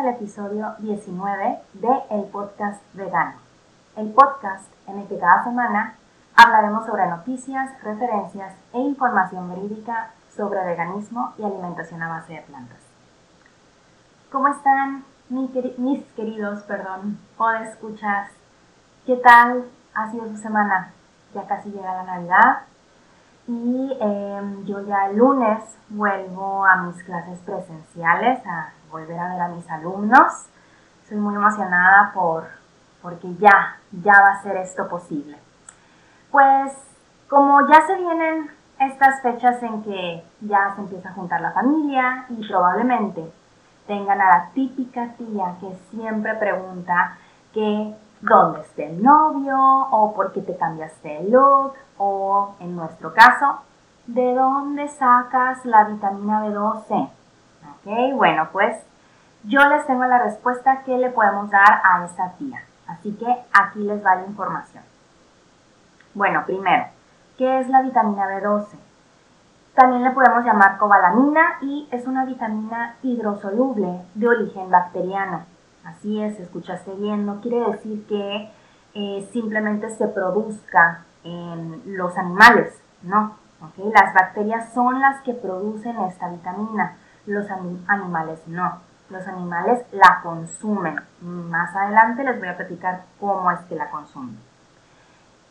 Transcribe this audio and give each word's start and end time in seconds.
Al 0.00 0.08
episodio 0.08 0.76
19 0.78 1.58
de 1.74 1.88
El 2.08 2.24
Podcast 2.30 2.82
Vegano, 2.94 3.34
el 3.96 4.08
podcast 4.12 4.64
en 4.86 4.98
el 4.98 5.06
que 5.08 5.18
cada 5.18 5.44
semana 5.44 5.94
hablaremos 6.34 6.86
sobre 6.86 7.06
noticias, 7.06 7.70
referencias 7.82 8.54
e 8.72 8.78
información 8.78 9.50
verídica 9.50 10.12
sobre 10.34 10.64
veganismo 10.64 11.34
y 11.36 11.44
alimentación 11.44 12.02
a 12.02 12.08
base 12.08 12.32
de 12.32 12.40
plantas. 12.40 12.78
¿Cómo 14.32 14.48
están 14.48 15.04
mis 15.28 16.02
queridos, 16.16 16.62
perdón, 16.62 17.18
escuchas? 17.62 18.30
¿Qué 19.04 19.16
tal 19.16 19.66
ha 19.92 20.10
sido 20.10 20.28
su 20.28 20.38
semana? 20.38 20.94
Ya 21.34 21.46
casi 21.46 21.72
llega 21.72 21.92
la 21.92 22.04
Navidad 22.04 22.60
y 23.50 23.98
em, 24.00 24.64
yo 24.64 24.80
ya 24.86 25.06
el 25.06 25.16
lunes 25.16 25.60
vuelvo 25.88 26.64
a 26.64 26.76
mis 26.82 27.02
clases 27.02 27.40
presenciales, 27.40 28.38
a 28.46 28.70
volver 28.92 29.18
a 29.18 29.32
ver 29.32 29.42
a 29.42 29.48
mis 29.48 29.68
alumnos. 29.68 30.46
Estoy 31.02 31.18
muy 31.18 31.34
emocionada 31.34 32.12
por, 32.14 32.44
porque 33.02 33.34
ya, 33.38 33.76
ya 33.90 34.12
va 34.20 34.28
a 34.34 34.42
ser 34.42 34.56
esto 34.58 34.88
posible. 34.88 35.36
Pues 36.30 36.72
como 37.28 37.66
ya 37.68 37.84
se 37.88 37.96
vienen 37.96 38.50
estas 38.78 39.20
fechas 39.20 39.60
en 39.64 39.82
que 39.82 40.24
ya 40.42 40.72
se 40.76 40.82
empieza 40.82 41.08
a 41.08 41.14
juntar 41.14 41.40
la 41.40 41.50
familia 41.50 42.26
y 42.28 42.46
probablemente 42.46 43.32
tengan 43.88 44.20
a 44.20 44.26
la 44.26 44.50
típica 44.54 45.08
tía 45.18 45.56
que 45.58 45.76
siempre 45.90 46.34
pregunta 46.34 47.16
que 47.52 47.96
dónde 48.20 48.60
está 48.60 48.82
el 48.82 49.02
novio 49.02 49.58
o 49.58 50.14
por 50.14 50.32
qué 50.32 50.42
te 50.42 50.56
cambiaste 50.56 51.18
el 51.18 51.30
look 51.30 51.74
o 51.98 52.54
en 52.60 52.76
nuestro 52.76 53.12
caso, 53.12 53.60
¿de 54.06 54.34
dónde 54.34 54.88
sacas 54.88 55.64
la 55.64 55.84
vitamina 55.84 56.46
B12? 56.46 57.10
Ok, 57.62 58.16
bueno, 58.16 58.48
pues 58.52 58.76
yo 59.44 59.60
les 59.68 59.86
tengo 59.86 60.04
la 60.04 60.22
respuesta 60.22 60.82
que 60.84 60.98
le 60.98 61.10
podemos 61.10 61.50
dar 61.50 61.80
a 61.82 62.04
esa 62.04 62.32
tía. 62.38 62.62
Así 62.86 63.12
que 63.12 63.26
aquí 63.52 63.80
les 63.80 64.04
va 64.04 64.16
la 64.16 64.26
información. 64.26 64.82
Bueno, 66.14 66.42
primero, 66.44 66.86
¿qué 67.38 67.60
es 67.60 67.68
la 67.68 67.82
vitamina 67.82 68.26
B12? 68.26 68.66
También 69.74 70.02
le 70.02 70.10
podemos 70.10 70.44
llamar 70.44 70.76
cobalamina 70.76 71.58
y 71.62 71.88
es 71.92 72.06
una 72.06 72.24
vitamina 72.24 72.96
hidrosoluble 73.02 74.02
de 74.14 74.28
origen 74.28 74.70
bacteriano. 74.70 75.44
Así 75.84 76.20
es, 76.22 76.38
escuchaste 76.38 76.94
bien, 76.94 77.26
no 77.26 77.40
quiere 77.40 77.60
decir 77.70 78.06
que 78.06 78.50
eh, 78.94 79.28
simplemente 79.32 79.90
se 79.90 80.08
produzca 80.08 81.04
en 81.24 81.82
los 81.96 82.16
animales, 82.16 82.80
no. 83.02 83.36
Las 83.76 84.14
bacterias 84.14 84.72
son 84.72 85.00
las 85.00 85.20
que 85.22 85.34
producen 85.34 85.98
esta 86.00 86.28
vitamina, 86.28 86.96
los 87.26 87.46
animales 87.86 88.40
no. 88.46 88.78
Los 89.10 89.26
animales 89.26 89.84
la 89.90 90.20
consumen. 90.22 91.00
Más 91.20 91.74
adelante 91.74 92.22
les 92.22 92.38
voy 92.38 92.48
a 92.48 92.56
platicar 92.56 93.02
cómo 93.18 93.50
es 93.50 93.58
que 93.62 93.74
la 93.74 93.90
consumen. 93.90 94.38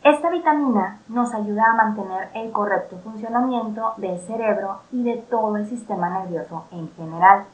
Esta 0.02 0.30
vitamina 0.30 0.98
nos 1.08 1.34
ayuda 1.34 1.66
a 1.66 1.74
mantener 1.74 2.30
el 2.34 2.52
correcto 2.52 2.98
funcionamiento 3.04 3.92
del 3.98 4.18
cerebro 4.20 4.80
y 4.90 5.02
de 5.04 5.18
todo 5.18 5.58
el 5.58 5.66
sistema 5.66 6.08
nervioso 6.08 6.64
en 6.70 6.90
general, 6.94 7.44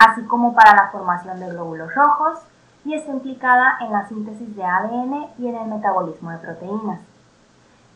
así 0.00 0.22
como 0.24 0.54
para 0.54 0.74
la 0.74 0.90
formación 0.90 1.38
de 1.38 1.50
glóbulos 1.50 1.94
rojos 1.94 2.40
y 2.86 2.94
está 2.94 3.12
implicada 3.12 3.76
en 3.82 3.92
la 3.92 4.08
síntesis 4.08 4.56
de 4.56 4.64
ADN 4.64 5.26
y 5.38 5.46
en 5.46 5.56
el 5.56 5.68
metabolismo 5.68 6.30
de 6.30 6.38
proteínas. 6.38 7.00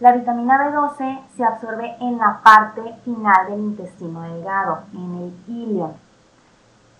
La 0.01 0.13
vitamina 0.13 0.59
B12 0.59 1.21
se 1.35 1.45
absorbe 1.45 1.97
en 2.01 2.19
la 2.19 2.41
parte 2.45 2.83
final 3.05 3.47
del 3.49 3.61
intestino 3.61 4.21
delgado, 4.21 4.81
en 4.93 5.15
el 5.15 5.55
ilion. 5.57 5.95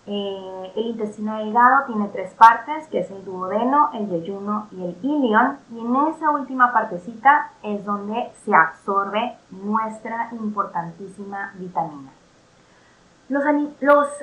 Eh, 0.07 0.73
el 0.75 0.85
intestino 0.87 1.37
delgado 1.37 1.85
tiene 1.85 2.07
tres 2.07 2.33
partes, 2.33 2.87
que 2.87 2.99
es 2.99 3.11
el 3.11 3.23
duodeno, 3.23 3.91
el 3.93 4.09
yeyuno 4.09 4.67
y 4.71 4.85
el 4.85 4.97
ilion, 5.03 5.59
y 5.71 5.81
en 5.81 5.95
esa 6.07 6.31
última 6.31 6.73
partecita 6.73 7.51
es 7.61 7.85
donde 7.85 8.31
se 8.43 8.55
absorbe 8.55 9.37
nuestra 9.51 10.29
importantísima 10.31 11.51
vitamina. 11.55 12.09
Los, 13.29 13.43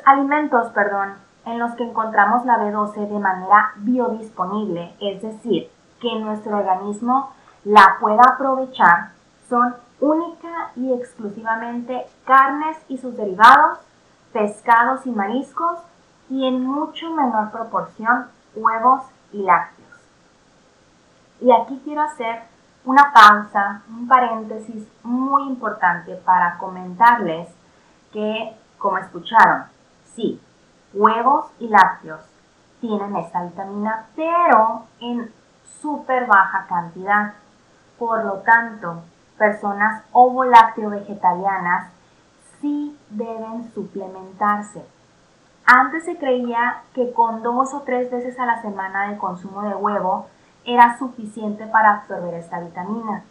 alimentos, 0.04 0.68
perdón, 0.72 1.14
en 1.44 1.58
los 1.58 1.72
que 1.74 1.84
encontramos 1.84 2.44
la 2.44 2.58
B12 2.58 3.08
de 3.08 3.18
manera 3.18 3.72
biodisponible, 3.76 4.94
es 5.00 5.22
decir, 5.22 5.70
que 6.00 6.18
nuestro 6.20 6.58
organismo 6.58 7.32
la 7.64 7.96
pueda 8.00 8.22
aprovechar 8.34 9.10
son 9.48 9.74
única 10.00 10.70
y 10.76 10.92
exclusivamente 10.92 12.06
carnes 12.24 12.76
y 12.88 12.98
sus 12.98 13.16
derivados, 13.16 13.78
pescados 14.32 15.06
y 15.06 15.10
mariscos 15.10 15.78
y 16.30 16.46
en 16.46 16.64
mucho 16.64 17.10
menor 17.10 17.50
proporción 17.50 18.26
huevos 18.54 19.04
y 19.32 19.42
lácteos. 19.42 19.82
Y 21.40 21.50
aquí 21.52 21.80
quiero 21.84 22.02
hacer 22.02 22.42
una 22.84 23.12
pausa, 23.12 23.82
un 23.88 24.08
paréntesis 24.08 24.86
muy 25.02 25.42
importante 25.44 26.16
para 26.16 26.58
comentarles 26.58 27.48
que, 28.12 28.56
como 28.82 28.98
escucharon, 28.98 29.66
sí, 30.16 30.42
huevos 30.92 31.46
y 31.60 31.68
lácteos 31.68 32.20
tienen 32.80 33.14
esta 33.16 33.44
vitamina, 33.44 34.06
pero 34.16 34.86
en 35.00 35.32
súper 35.80 36.26
baja 36.26 36.66
cantidad. 36.68 37.34
Por 37.96 38.24
lo 38.24 38.38
tanto, 38.38 39.04
personas 39.38 40.02
ovo-lácteo-vegetarianas 40.10 41.92
sí 42.60 42.98
deben 43.10 43.72
suplementarse. 43.72 44.84
Antes 45.64 46.04
se 46.04 46.18
creía 46.18 46.82
que 46.92 47.12
con 47.12 47.44
dos 47.44 47.72
o 47.72 47.82
tres 47.82 48.10
veces 48.10 48.36
a 48.40 48.46
la 48.46 48.60
semana 48.62 49.08
de 49.08 49.16
consumo 49.16 49.62
de 49.62 49.76
huevo 49.76 50.26
era 50.64 50.98
suficiente 50.98 51.66
para 51.66 51.94
absorber 51.94 52.34
esta 52.34 52.58
vitamina, 52.58 53.22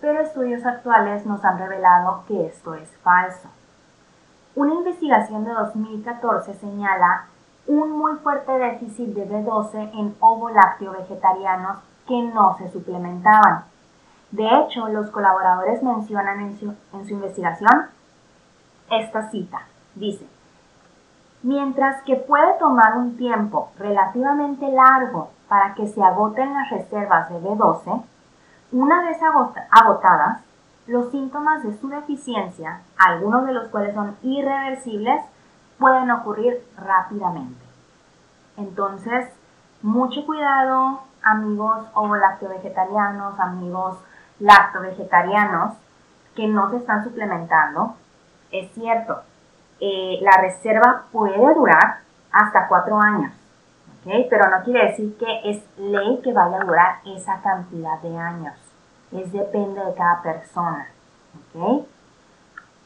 pero 0.00 0.20
estudios 0.20 0.64
actuales 0.64 1.26
nos 1.26 1.44
han 1.44 1.58
revelado 1.58 2.22
que 2.28 2.46
esto 2.46 2.74
es 2.74 2.88
falso. 3.02 3.48
Una 4.54 4.74
investigación 4.74 5.44
de 5.44 5.52
2014 5.52 6.52
señala 6.54 7.24
un 7.66 7.90
muy 7.92 8.16
fuerte 8.16 8.52
déficit 8.52 9.14
de 9.14 9.26
B12 9.26 9.92
en 9.94 10.14
ovo-lácteo 10.20 10.92
vegetarianos 10.92 11.78
que 12.06 12.22
no 12.22 12.56
se 12.58 12.70
suplementaban. 12.70 13.64
De 14.30 14.46
hecho, 14.46 14.88
los 14.88 15.08
colaboradores 15.10 15.82
mencionan 15.82 16.40
en 16.40 16.58
su, 16.58 16.74
investigación 17.14 17.86
esta 18.90 19.30
cita. 19.30 19.62
Dice, 19.94 20.26
mientras 21.42 22.02
que 22.02 22.16
puede 22.16 22.52
tomar 22.58 22.98
un 22.98 23.16
tiempo 23.16 23.70
relativamente 23.78 24.70
largo 24.70 25.30
para 25.48 25.74
que 25.74 25.86
se 25.86 26.02
agoten 26.02 26.52
las 26.52 26.70
reservas 26.70 27.30
de 27.30 27.40
B12, 27.40 28.02
una 28.72 29.02
vez 29.02 29.18
agotadas, 29.70 30.40
los 30.86 31.10
síntomas 31.10 31.62
de 31.62 31.78
su 31.78 31.88
deficiencia, 31.88 32.82
algunos 32.98 33.46
de 33.46 33.52
los 33.52 33.68
cuales 33.68 33.94
son 33.94 34.16
irreversibles, 34.22 35.22
pueden 35.78 36.10
ocurrir 36.10 36.64
rápidamente. 36.76 37.64
Entonces, 38.56 39.28
mucho 39.82 40.24
cuidado, 40.26 41.02
amigos 41.22 41.86
ovo 41.94 42.16
vegetarianos, 42.48 43.38
amigos 43.38 43.98
lacto-vegetarianos 44.38 45.74
que 46.34 46.46
no 46.46 46.70
se 46.70 46.76
están 46.76 47.04
suplementando, 47.04 47.96
es 48.50 48.70
cierto, 48.72 49.22
eh, 49.80 50.18
la 50.20 50.40
reserva 50.40 51.04
puede 51.12 51.54
durar 51.54 52.00
hasta 52.30 52.68
cuatro 52.68 52.98
años, 53.00 53.32
pero 54.04 54.50
no 54.50 54.64
quiere 54.64 54.88
decir 54.88 55.16
que 55.18 55.50
es 55.50 55.62
ley 55.78 56.20
que 56.22 56.32
vaya 56.32 56.56
a 56.56 56.64
durar 56.64 56.96
esa 57.04 57.40
cantidad 57.42 58.00
de 58.00 58.16
años. 58.16 58.54
Es 59.12 59.32
depende 59.32 59.84
de 59.84 59.94
cada 59.94 60.22
persona. 60.22 60.88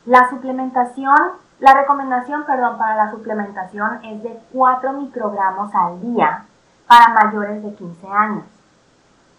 La 0.05 0.29
suplementación, 0.29 1.17
la 1.61 1.75
recomendación, 1.75 2.45
perdón, 2.45 2.79
para 2.79 2.97
la 2.97 3.11
suplementación 3.11 4.05
es 4.05 4.23
de 4.23 4.41
4 4.53 4.93
microgramos 4.93 5.75
al 5.75 6.01
día 6.01 6.45
para 6.87 7.09
mayores 7.09 7.63
de 7.63 7.75
15 7.75 8.09
años. 8.09 8.45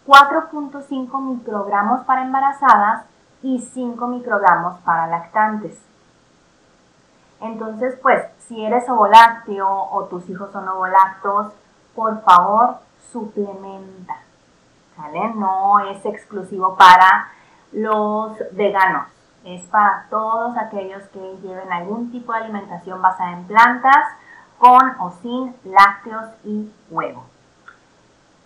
4.5 0.06 1.20
microgramos 1.20 2.00
para 2.04 2.22
embarazadas 2.22 3.04
y 3.42 3.60
5 3.60 4.06
microgramos 4.06 4.78
para 4.80 5.06
lactantes. 5.06 5.78
Entonces, 7.40 7.98
pues, 8.02 8.24
si 8.46 8.64
eres 8.64 8.88
ovolácteo 8.88 9.68
o 9.68 10.04
tus 10.04 10.28
hijos 10.28 10.50
son 10.50 10.66
ovolactos, 10.68 11.52
por 11.94 12.22
favor, 12.22 12.78
suplementa. 13.12 14.16
No 15.34 15.78
es 15.90 16.04
exclusivo 16.04 16.76
para 16.76 17.28
los 17.72 18.36
veganos. 18.52 19.06
Es 19.44 19.62
para 19.66 20.06
todos 20.10 20.56
aquellos 20.56 21.02
que 21.08 21.36
lleven 21.42 21.72
algún 21.72 22.10
tipo 22.10 22.32
de 22.32 22.40
alimentación 22.40 23.00
basada 23.00 23.32
en 23.32 23.44
plantas, 23.44 24.08
con 24.58 24.82
o 24.98 25.12
sin 25.22 25.54
lácteos 25.64 26.26
y 26.44 26.70
huevo. 26.90 27.24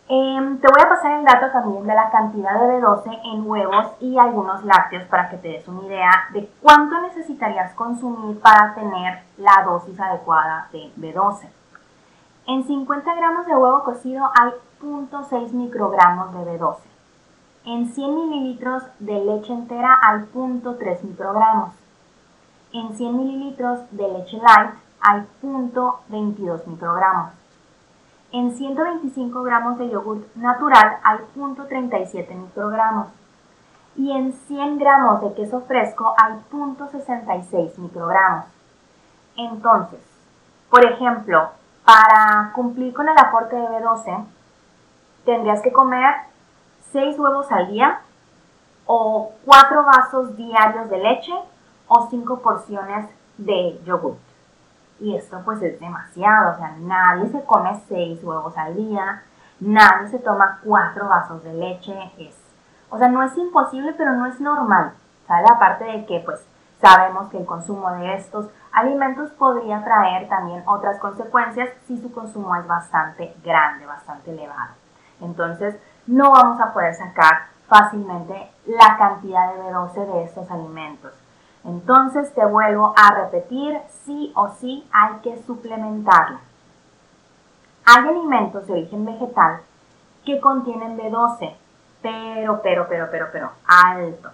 Em, 0.08 0.58
te 0.58 0.66
voy 0.68 0.82
a 0.84 0.88
pasar 0.90 1.12
el 1.12 1.24
dato 1.24 1.50
también 1.52 1.86
de 1.86 1.94
la 1.94 2.10
cantidad 2.10 2.60
de 2.60 2.80
B12 2.80 3.20
en 3.32 3.46
huevos 3.48 3.86
y 4.00 4.18
algunos 4.18 4.62
lácteos 4.62 5.04
para 5.04 5.30
que 5.30 5.38
te 5.38 5.48
des 5.48 5.66
una 5.66 5.86
idea 5.86 6.10
de 6.34 6.50
cuánto 6.60 7.00
necesitarías 7.00 7.72
consumir 7.72 8.38
para 8.40 8.74
tener 8.74 9.22
la 9.38 9.62
dosis 9.64 9.98
adecuada 9.98 10.68
de 10.70 10.92
B12. 10.98 11.48
En 12.46 12.66
50 12.66 13.14
gramos 13.14 13.46
de 13.46 13.56
huevo 13.56 13.84
cocido 13.84 14.28
hay 14.38 14.52
0.6 14.82 15.52
microgramos 15.52 16.34
de 16.34 16.40
B12. 16.40 16.76
En 17.64 17.94
100 17.94 18.14
mililitros 18.14 18.82
de 18.98 19.24
leche 19.24 19.52
entera 19.52 19.96
hay 20.02 20.22
0.3 20.34 21.02
microgramos. 21.04 21.72
En 22.72 22.96
100 22.96 23.16
mililitros 23.16 23.78
de 23.92 24.08
leche 24.08 24.38
light 24.38 24.74
hay 25.00 25.24
0.22 25.40 26.66
microgramos. 26.66 27.32
En 28.32 28.56
125 28.56 29.42
gramos 29.42 29.78
de 29.78 29.90
yogur 29.90 30.26
natural 30.34 30.98
hay 31.04 31.18
0.37 31.36 32.34
microgramos. 32.34 33.08
Y 33.94 34.10
en 34.10 34.32
100 34.32 34.78
gramos 34.78 35.20
de 35.20 35.34
queso 35.34 35.60
fresco 35.60 36.14
hay 36.16 36.40
0.66 36.50 37.78
microgramos. 37.78 38.46
Entonces, 39.36 40.00
por 40.70 40.84
ejemplo, 40.84 41.50
para 41.84 42.52
cumplir 42.54 42.92
con 42.94 43.08
el 43.08 43.18
aporte 43.18 43.54
de 43.54 43.68
B12, 43.68 44.24
tendrías 45.24 45.60
que 45.62 45.72
comer 45.72 46.14
6 46.92 47.18
huevos 47.18 47.50
al 47.50 47.68
día 47.68 48.00
o 48.86 49.32
4 49.44 49.84
vasos 49.84 50.36
diarios 50.36 50.90
de 50.90 50.98
leche 50.98 51.32
o 51.88 52.08
5 52.08 52.40
porciones 52.40 53.08
de 53.38 53.80
yogur. 53.84 54.16
Y 55.00 55.16
esto 55.16 55.40
pues 55.44 55.60
es 55.62 55.80
demasiado, 55.80 56.52
o 56.52 56.56
sea, 56.56 56.76
nadie 56.78 57.28
se 57.30 57.44
come 57.44 57.80
6 57.88 58.22
huevos 58.22 58.56
al 58.56 58.76
día, 58.76 59.22
nadie 59.60 60.08
se 60.08 60.18
toma 60.18 60.60
4 60.64 61.08
vasos 61.08 61.42
de 61.42 61.54
leche, 61.54 62.12
es, 62.18 62.36
o 62.90 62.98
sea, 62.98 63.08
no 63.08 63.22
es 63.22 63.36
imposible, 63.36 63.94
pero 63.94 64.12
no 64.12 64.26
es 64.26 64.40
normal, 64.40 64.92
¿sale? 65.26 65.46
Aparte 65.50 65.84
de 65.84 66.06
que 66.06 66.20
pues 66.20 66.44
sabemos 66.80 67.30
que 67.30 67.38
el 67.38 67.46
consumo 67.46 67.90
de 67.92 68.14
estos 68.14 68.48
alimentos 68.72 69.30
podría 69.30 69.82
traer 69.82 70.28
también 70.28 70.62
otras 70.66 70.98
consecuencias 70.98 71.70
si 71.86 72.00
su 72.00 72.12
consumo 72.12 72.54
es 72.56 72.66
bastante 72.66 73.34
grande, 73.42 73.86
bastante 73.86 74.30
elevado. 74.30 74.81
Entonces, 75.22 75.76
no 76.06 76.30
vamos 76.32 76.60
a 76.60 76.72
poder 76.72 76.94
sacar 76.94 77.46
fácilmente 77.68 78.50
la 78.66 78.96
cantidad 78.98 79.54
de 79.54 79.62
B12 79.62 80.06
de 80.06 80.24
estos 80.24 80.50
alimentos. 80.50 81.12
Entonces 81.64 82.34
te 82.34 82.44
vuelvo 82.44 82.92
a 82.96 83.14
repetir, 83.14 83.78
sí 84.04 84.32
o 84.34 84.48
sí 84.48 84.86
hay 84.92 85.20
que 85.22 85.40
suplementarla. 85.44 86.40
Hay 87.84 88.08
alimentos 88.08 88.66
de 88.66 88.72
origen 88.74 89.04
vegetal 89.04 89.60
que 90.24 90.40
contienen 90.40 90.98
B12, 90.98 91.54
pero, 92.00 92.60
pero, 92.62 92.86
pero, 92.88 93.08
pero, 93.10 93.28
pero, 93.32 93.50
alto. 93.66 94.30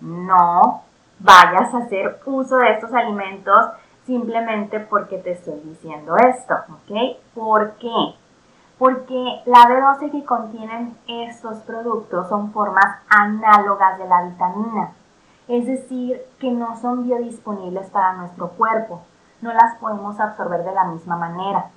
No 0.00 0.82
vayas 1.18 1.74
a 1.74 1.78
hacer 1.78 2.20
uso 2.26 2.56
de 2.56 2.72
estos 2.72 2.92
alimentos 2.92 3.70
simplemente 4.06 4.80
porque 4.80 5.18
te 5.18 5.32
estoy 5.32 5.60
diciendo 5.60 6.16
esto, 6.16 6.54
¿ok? 6.54 7.18
¿Por 7.34 7.72
qué? 7.74 8.14
Porque 8.78 9.42
la 9.46 9.66
B12 9.66 10.10
que 10.10 10.24
contienen 10.24 10.96
estos 11.06 11.58
productos 11.58 12.28
son 12.28 12.52
formas 12.52 12.98
análogas 13.08 13.98
de 13.98 14.06
la 14.06 14.22
vitamina 14.22 14.92
es 15.48 15.66
decir, 15.66 16.20
que 16.38 16.50
no 16.50 16.76
son 16.76 17.04
biodisponibles 17.04 17.88
para 17.90 18.12
nuestro 18.12 18.50
cuerpo, 18.50 19.02
no 19.40 19.52
las 19.52 19.76
podemos 19.76 20.20
absorber 20.20 20.62
de 20.62 20.74
la 20.74 20.84
misma 20.84 21.16
manera. 21.16 21.70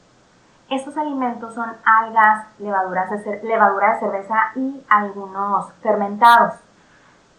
Estos 0.69 0.97
alimentos 0.97 1.53
son 1.53 1.69
algas, 1.85 2.47
levaduras 2.59 3.09
de 3.09 3.41
levadura 3.43 3.93
de 3.93 3.99
cerveza 3.99 4.35
y 4.55 4.85
algunos 4.89 5.71
fermentados. 5.81 6.55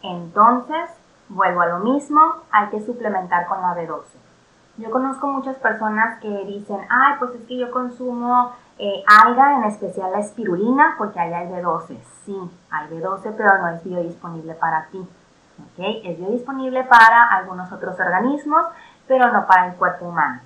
Entonces, 0.03 0.91
vuelvo 1.29 1.61
a 1.61 1.67
lo 1.67 1.79
mismo, 1.81 2.20
hay 2.50 2.69
que 2.69 2.81
suplementar 2.81 3.47
con 3.47 3.61
la 3.61 3.75
B12. 3.75 4.03
Yo 4.78 4.90
conozco 4.90 5.26
muchas 5.26 5.56
personas 5.56 6.19
que 6.20 6.44
dicen, 6.46 6.78
ay, 6.88 7.16
pues 7.19 7.32
es 7.34 7.46
que 7.46 7.58
yo 7.58 7.70
consumo 7.70 8.52
eh, 8.78 9.04
alga, 9.06 9.58
en 9.58 9.64
especial 9.64 10.12
la 10.12 10.20
espirulina, 10.20 10.94
porque 10.96 11.20
ahí 11.20 11.32
hay 11.32 11.48
B12. 11.48 11.98
Sí, 12.24 12.36
hay 12.70 12.88
B12, 12.88 13.34
pero 13.36 13.58
no 13.58 13.69
es 13.69 13.84
biodisponible 13.84 14.54
para 14.54 14.86
ti. 14.86 15.06
Es 15.76 16.19
biodisponible 16.19 16.84
para 16.84 17.24
algunos 17.24 17.70
otros 17.70 18.00
organismos, 18.00 18.66
pero 19.06 19.30
no 19.30 19.46
para 19.46 19.66
el 19.66 19.74
cuerpo 19.74 20.06
humano. 20.06 20.40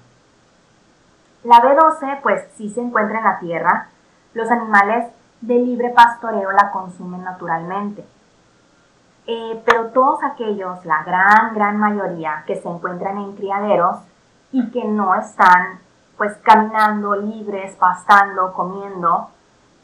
La 1.45 1.63
B12, 1.63 2.21
pues 2.23 2.45
sí 2.57 2.69
se 2.71 2.81
encuentra 2.81 3.19
en 3.19 3.25
la 3.25 3.39
tierra. 3.39 3.89
Los 4.35 4.51
animales 4.51 5.07
de 5.41 5.55
libre 5.55 5.91
pastoreo 5.91 6.51
la 6.51 6.73
consumen 6.73 7.23
naturalmente. 7.23 8.05
Eh, 9.29 9.63
pero 9.65 9.87
todos 9.87 10.19
aquellos, 10.25 10.85
la 10.85 11.05
gran, 11.05 11.55
gran 11.55 11.79
mayoría, 11.79 12.43
que 12.47 12.61
se 12.61 12.69
encuentran 12.69 13.19
en 13.19 13.37
criaderos 13.37 13.99
y 14.53 14.71
que 14.71 14.85
no 14.85 15.15
están 15.15 15.81
pues 16.17 16.37
caminando 16.43 17.15
libres, 17.17 17.77
pastando, 17.77 18.53
comiendo, 18.55 19.31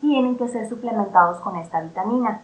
tienen 0.01 0.37
que 0.37 0.49
ser 0.49 0.69
suplementados 0.69 1.39
con 1.41 1.57
esta 1.57 1.81
vitamina. 1.81 2.41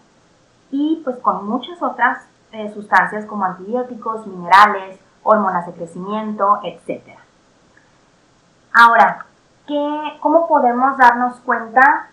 Y 0.71 1.01
pues 1.05 1.17
con 1.19 1.49
muchas 1.49 1.83
otras 1.83 2.19
eh, 2.53 2.71
sustancias 2.73 3.25
como 3.27 3.45
antibióticos, 3.45 4.27
minerales, 4.27 4.99
hormonas 5.23 5.67
de 5.67 5.73
crecimiento, 5.73 6.61
etc. 6.63 7.19
Ahora, 8.73 9.27
¿qué, 9.67 10.19
¿cómo 10.21 10.47
podemos 10.47 10.97
darnos 10.99 11.37
cuenta 11.41 12.11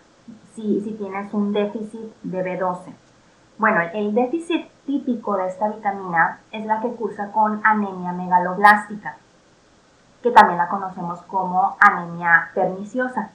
si, 0.54 0.80
si 0.80 0.92
tienes 0.92 1.32
un 1.32 1.52
déficit 1.52 2.12
de 2.22 2.42
B12? 2.42 2.94
Bueno, 3.58 3.80
el 3.94 4.14
déficit 4.14 4.68
típico 4.86 5.36
de 5.36 5.48
esta 5.48 5.68
vitamina 5.68 6.40
es 6.50 6.66
la 6.66 6.80
que 6.80 6.92
cursa 6.94 7.32
con 7.32 7.60
anemia 7.64 8.12
megaloblástica, 8.12 9.16
que 10.26 10.32
también 10.32 10.58
la 10.58 10.68
conocemos 10.68 11.22
como 11.22 11.76
anemia 11.78 12.50
perniciosa, 12.52 13.30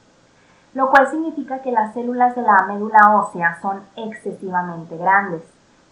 lo 0.73 0.89
cual 0.89 1.07
significa 1.07 1.61
que 1.61 1.71
las 1.71 1.93
células 1.93 2.35
de 2.35 2.41
la 2.41 2.65
médula 2.67 3.15
ósea 3.15 3.57
son 3.61 3.81
excesivamente 3.95 4.97
grandes 4.97 5.41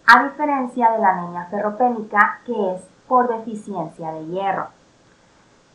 a 0.06 0.24
diferencia 0.24 0.90
de 0.90 0.98
la 0.98 1.08
anemia 1.08 1.46
ferropénica 1.46 2.40
que 2.44 2.74
es 2.74 2.82
por 3.08 3.34
deficiencia 3.34 4.12
de 4.12 4.26
hierro. 4.26 4.68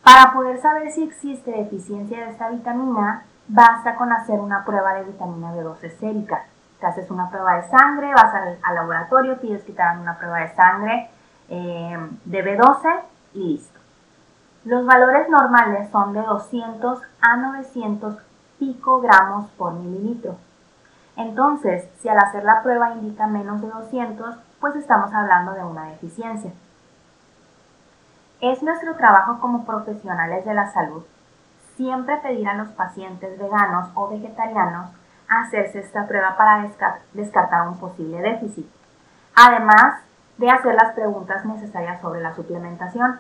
Para 0.04 0.32
poder 0.32 0.62
saber 0.62 0.92
si 0.92 1.06
existe 1.06 1.50
deficiencia 1.50 2.20
de 2.20 2.32
esta 2.32 2.50
vitamina, 2.50 3.24
basta 3.48 3.96
con 3.96 4.12
hacer 4.12 4.40
una 4.40 4.64
prueba 4.64 4.94
de 4.94 5.06
vitamina 5.06 5.56
B12 5.56 5.90
sérica. 5.98 6.46
Te 6.80 6.86
haces 6.86 7.10
una 7.10 7.32
prueba 7.32 7.56
de 7.56 7.68
sangre, 7.70 8.14
vas 8.14 8.32
al, 8.32 8.76
laboratorio, 8.76 9.42
pides 9.42 9.64
que 9.64 9.74
te 9.74 9.82
hagan 9.82 10.02
una 10.02 10.20
prueba 10.20 10.38
de 10.38 10.54
sangre 10.54 11.10
eh, 11.50 11.98
de 12.26 12.58
B12 12.58 13.00
y 13.34 13.54
listo. 13.54 13.85
Los 14.66 14.86
valores 14.86 15.30
normales 15.30 15.90
son 15.92 16.14
de 16.14 16.22
200 16.22 17.02
a 17.22 17.38
900 17.38 18.18
picogramos 18.60 19.50
por 19.52 19.74
mililitro. 19.74 20.36
Entonces, 21.16 21.88
si 22.00 22.10
al 22.10 22.18
hacer 22.18 22.44
la 22.44 22.62
prueba 22.62 22.92
indica 22.92 23.28
menos 23.28 23.62
de 23.62 23.70
200, 23.70 24.36
pues 24.60 24.76
estamos 24.76 25.14
hablando 25.14 25.54
de 25.54 25.64
una 25.64 25.86
deficiencia. 25.86 26.52
Es 28.42 28.62
nuestro 28.64 28.96
trabajo 28.96 29.40
como 29.40 29.66
profesionales 29.66 30.46
de 30.46 30.54
la 30.54 30.72
salud 30.72 31.04
siempre 31.76 32.18
pedir 32.18 32.48
a 32.48 32.56
los 32.56 32.70
pacientes 32.70 33.38
veganos 33.38 33.90
o 33.96 34.10
vegetarianos 34.10 34.90
hacerse 35.28 35.80
esta 35.80 36.08
prueba 36.08 36.38
para 36.38 36.70
descartar 37.14 37.68
un 37.68 37.78
posible 37.78 38.22
déficit. 38.22 38.68
Además 39.36 40.02
de 40.38 40.50
hacer 40.50 40.76
las 40.76 40.94
preguntas 40.94 41.46
necesarias 41.46 42.00
sobre 42.02 42.22
la 42.22 42.34
suplementación. 42.36 43.20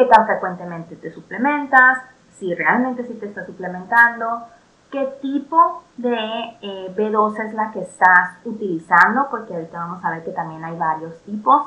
¿Qué 0.00 0.06
tan 0.06 0.24
frecuentemente 0.24 0.96
te 0.96 1.12
suplementas? 1.12 1.98
Si 2.38 2.54
realmente 2.54 3.04
sí 3.04 3.12
te 3.20 3.26
estás 3.26 3.44
suplementando, 3.44 4.46
qué 4.90 5.04
tipo 5.20 5.82
de 5.98 6.16
eh, 6.62 6.94
B12 6.96 7.48
es 7.48 7.52
la 7.52 7.70
que 7.70 7.80
estás 7.80 8.38
utilizando, 8.46 9.28
porque 9.30 9.52
ahorita 9.52 9.78
vamos 9.78 10.02
a 10.02 10.08
ver 10.08 10.24
que 10.24 10.30
también 10.30 10.64
hay 10.64 10.74
varios 10.78 11.20
tipos. 11.24 11.66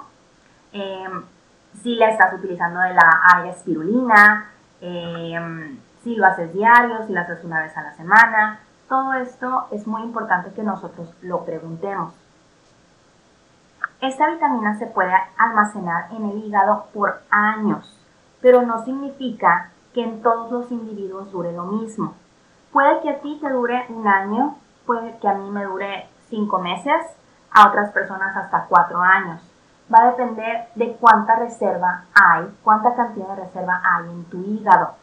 Em, 0.72 1.24
si 1.84 1.94
la 1.94 2.10
estás 2.10 2.34
utilizando 2.34 2.80
de 2.80 2.96
la 2.96 3.22
alga 3.36 3.52
espirulina, 3.52 4.50
em, 4.82 5.78
si 6.04 6.16
lo 6.16 6.26
haces 6.26 6.52
diario, 6.54 7.06
si 7.06 7.14
lo 7.14 7.20
haces 7.20 7.44
una 7.44 7.62
vez 7.62 7.78
a 7.78 7.84
la 7.84 7.94
semana. 7.94 8.62
Todo 8.90 9.14
esto 9.14 9.68
es 9.70 9.86
muy 9.86 10.02
importante 10.02 10.50
que 10.56 10.64
nosotros 10.64 11.14
lo 11.22 11.46
preguntemos. 11.46 12.16
Esta 14.02 14.28
vitamina 14.32 14.76
se 14.80 14.88
puede 14.88 15.14
almacenar 15.38 16.12
en 16.14 16.32
el 16.32 16.44
hígado 16.44 16.88
por 16.96 17.22
años, 17.30 18.00
pero 18.44 18.62
no 18.62 18.84
significa 18.84 19.72
que 19.94 20.04
en 20.04 20.22
todos 20.22 20.52
los 20.52 20.70
individuos 20.70 21.32
dure 21.32 21.54
lo 21.54 21.64
mismo. 21.64 22.14
Puede 22.74 23.00
que 23.00 23.10
a 23.10 23.20
ti 23.22 23.40
te 23.42 23.50
dure 23.50 23.86
un 23.88 24.06
año, 24.06 24.58
puede 24.86 25.18
que 25.20 25.30
a 25.30 25.34
mí 25.34 25.50
me 25.50 25.64
dure 25.64 26.10
cinco 26.30 26.60
meses, 26.60 27.02
a 27.52 27.70
otras 27.70 27.92
personas 27.92 28.36
hasta 28.36 28.66
cuatro 28.66 29.02
años. 29.02 29.42
Va 29.94 30.04
a 30.04 30.12
depender 30.12 30.68
de 30.76 30.94
cuánta 30.98 31.38
reserva 31.38 32.04
hay, 32.14 32.54
cuánta 32.64 32.94
cantidad 32.96 33.30
de 33.30 33.46
reserva 33.46 33.82
hay 33.82 34.10
en 34.10 34.26
tu 34.26 34.42
hígado. 34.42 34.96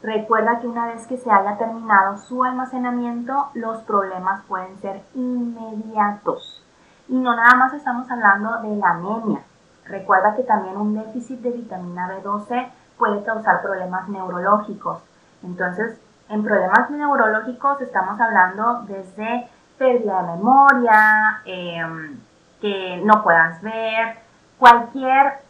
Recuerda 0.00 0.60
que 0.60 0.68
una 0.68 0.86
vez 0.86 1.04
que 1.08 1.16
se 1.16 1.32
haya 1.32 1.56
terminado 1.56 2.18
su 2.18 2.44
almacenamiento, 2.44 3.48
los 3.54 3.82
problemas 3.82 4.44
pueden 4.46 4.78
ser 4.78 5.02
inmediatos. 5.14 6.62
Y 7.08 7.16
no 7.16 7.34
nada 7.34 7.56
más 7.56 7.72
estamos 7.72 8.08
hablando 8.08 8.60
de 8.60 8.76
la 8.76 8.90
anemia. 8.90 9.40
Recuerda 9.86 10.34
que 10.36 10.42
también 10.42 10.76
un 10.76 10.94
déficit 10.94 11.40
de 11.40 11.50
vitamina 11.50 12.08
B12 12.08 12.70
puede 12.98 13.22
causar 13.24 13.62
problemas 13.62 14.08
neurológicos. 14.08 15.02
Entonces, 15.42 15.98
En 16.28 16.42
problemas 16.42 16.90
neurológicos 16.90 17.80
estamos 17.82 18.18
hablando 18.18 18.82
desde 18.88 19.46
pérdida 19.76 20.22
de 20.22 20.32
memoria, 20.32 21.42
em, 21.44 22.18
que 22.60 23.02
no 23.04 23.22
puedas 23.22 23.60
ver, 23.60 24.16
cualquier 24.58 25.40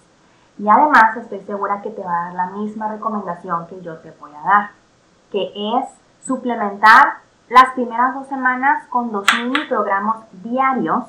Y 0.58 0.68
además 0.68 1.16
estoy 1.16 1.39
segura 1.42 1.82
que 1.82 1.89
te 1.89 2.04
va 2.04 2.12
a 2.12 2.25
dar 2.25 2.34
la 2.34 2.46
misma 2.48 2.89
recomendación 2.89 3.68
que 3.68 3.82
yo 3.82 3.98
te 4.00 4.12
voy 4.20 4.32
a 4.36 4.48
dar, 4.48 4.70
que 5.32 5.51
es 5.56 5.86
suplementar 6.25 7.20
las 7.50 7.74
primeras 7.74 8.13
dos 8.13 8.28
semanas 8.28 8.86
con 8.89 9.12
2.000 9.12 9.58
microgramos 9.58 10.18
diarios 10.44 11.06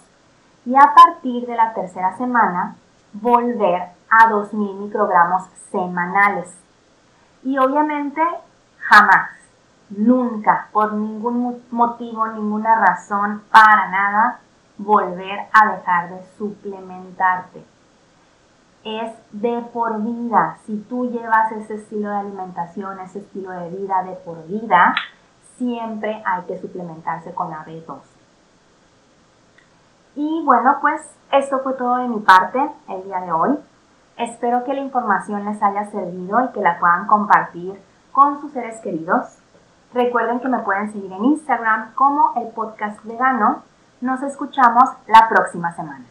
y 0.65 0.75
a 0.75 0.95
partir 0.95 1.47
de 1.47 1.57
la 1.57 1.75
tercera 1.75 2.17
semana 2.17 2.77
volver 3.13 3.89
a 4.09 4.31
2.000 4.31 4.75
microgramos 4.77 5.43
semanales. 5.71 6.55
Y 7.43 7.59
obviamente 7.59 8.23
jamás, 8.79 9.31
nunca, 9.91 10.69
por 10.73 10.93
ningún 10.93 11.63
motivo, 11.71 12.27
ninguna 12.29 12.75
razón, 12.77 13.43
para 13.51 13.89
nada, 13.91 14.41
volver 14.79 15.41
a 15.53 15.73
dejar 15.73 16.11
de 16.11 16.25
suplementarte. 16.39 17.65
Es 18.83 19.13
de 19.33 19.61
por 19.73 20.01
vida. 20.01 20.57
Si 20.65 20.79
tú 20.89 21.11
llevas 21.11 21.53
ese 21.53 21.75
estilo 21.75 22.09
de 22.09 22.17
alimentación, 22.17 22.99
ese 23.01 23.19
estilo 23.19 23.51
de 23.51 23.69
vida 23.71 24.03
de 24.05 24.13
por 24.13 24.47
vida, 24.47 24.95
siempre 25.59 26.23
hay 26.25 26.43
que 26.45 26.59
suplementarse 26.59 27.35
con 27.35 27.51
la 27.51 27.65
B12. 27.67 28.01
Y 30.17 30.43
bueno, 30.45 30.79
pues 30.81 31.03
esto 31.31 31.61
fue 31.61 31.75
todo 31.75 31.97
de 31.97 32.09
mi 32.09 32.21
parte 32.21 32.59
el 32.89 33.05
día 33.05 33.21
de 33.21 33.33
hoy. 33.33 33.59
Espero 34.17 34.65
que 34.65 34.75
la 34.75 34.81
información 34.81 35.45
les 35.45 35.63
haya 35.63 35.91
servido 35.91 36.45
y 36.45 36.53
que 36.53 36.61
la 36.61 36.79
puedan 36.79 37.07
compartir 37.07 37.81
con 38.13 38.41
sus 38.41 38.53
seres 38.53 38.81
queridos. 38.81 39.40
Recuerden 39.93 40.39
que 40.41 40.49
me 40.49 40.61
pueden 40.61 40.93
seguir 40.93 41.13
en 41.13 41.25
Instagram 41.25 41.95
como 41.95 42.33
el 42.37 42.49
podcast 42.49 43.03
vegano. 43.05 43.63
Nos 44.01 44.23
escuchamos 44.23 44.85
la 45.09 45.29
próxima 45.29 45.75
semana. 45.75 46.05